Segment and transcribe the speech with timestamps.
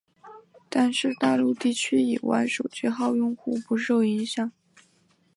[0.67, 4.51] 但是大陆地区以外手机号用户不受影响。